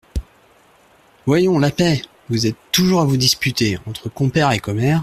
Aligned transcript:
Voyons! 1.27 1.59
la 1.59 1.69
paix! 1.69 2.01
vous 2.27 2.47
êtes 2.47 2.55
toujours 2.71 3.01
à 3.01 3.05
vous 3.05 3.17
disputer… 3.17 3.77
entre 3.85 4.09
compère 4.09 4.51
et 4.51 4.57
commère… 4.57 4.99